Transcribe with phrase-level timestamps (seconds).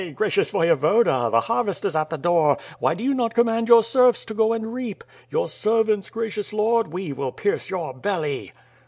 [0.15, 4.25] Gracious Voyevoda, th« harvest is at the door, why do you not command your serfs
[4.25, 5.03] to go and reap.
[5.29, 8.51] Your servants, gracious Lord, we will pierce your belly!"